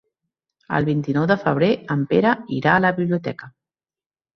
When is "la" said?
2.89-2.97